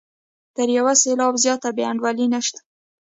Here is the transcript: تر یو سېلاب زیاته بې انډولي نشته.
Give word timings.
تر 0.55 0.67
یو 0.77 0.85
سېلاب 1.01 1.35
زیاته 1.43 1.69
بې 1.75 1.83
انډولي 1.89 2.27
نشته. 2.33 2.59